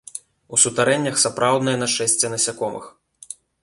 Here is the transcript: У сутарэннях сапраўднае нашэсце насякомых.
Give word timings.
У 0.55 0.59
сутарэннях 0.63 1.21
сапраўднае 1.25 1.77
нашэсце 1.85 2.35
насякомых. 2.35 2.93